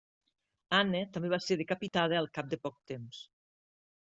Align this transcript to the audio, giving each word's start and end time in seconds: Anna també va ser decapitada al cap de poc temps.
Anna 0.77 1.01
també 1.17 1.31
va 1.33 1.39
ser 1.49 1.57
decapitada 1.59 2.19
al 2.23 2.31
cap 2.39 2.51
de 2.55 2.61
poc 2.65 2.81
temps. 2.95 3.23